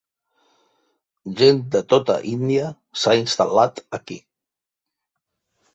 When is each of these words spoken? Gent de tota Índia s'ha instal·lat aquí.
Gent 1.41 1.61
de 1.75 1.83
tota 1.95 2.15
Índia 2.33 2.73
s'ha 3.03 3.15
instal·lat 3.23 3.87
aquí. 4.01 4.23